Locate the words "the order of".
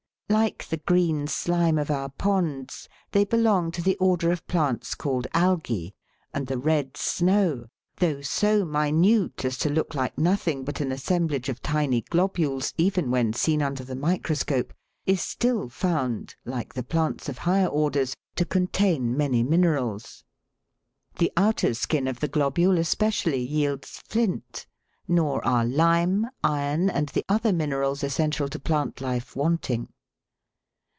3.81-4.47